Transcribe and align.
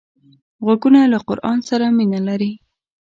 غوږونه 0.63 0.99
له 1.13 1.19
قرآن 1.27 1.57
سره 1.69 1.85
مینه 1.97 2.19
لري 2.27 2.51